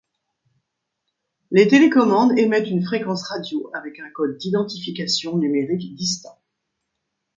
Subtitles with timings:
[1.51, 6.39] Les télécommandes émettent une fréquence radio avec un code d'identification numérique distinct.